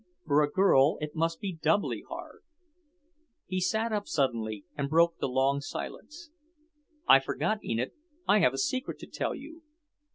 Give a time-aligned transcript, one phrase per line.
[0.25, 2.41] For a girl it must be doubly hard.
[3.45, 6.31] He sat up suddenly and broke the long silence.
[7.07, 7.91] "I forgot, Enid,
[8.27, 9.61] I have a secret to tell you.